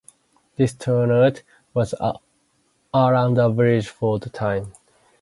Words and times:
This 0.55 0.73
turnout 0.73 1.43
was 1.75 1.93
around 2.91 3.37
average 3.37 3.87
for 3.87 4.17
the 4.17 4.31
time. 4.31 4.73